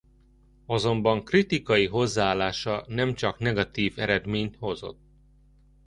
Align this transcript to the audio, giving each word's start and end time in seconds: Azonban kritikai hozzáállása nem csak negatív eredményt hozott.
Azonban 0.65 1.23
kritikai 1.23 1.87
hozzáállása 1.87 2.83
nem 2.87 3.13
csak 3.13 3.39
negatív 3.39 3.99
eredményt 3.99 4.55
hozott. 4.55 4.99